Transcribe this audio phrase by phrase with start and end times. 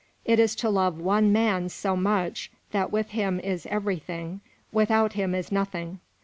[0.25, 4.41] It is to love one man so much that with him is everything
[4.73, 5.99] without him is nothing.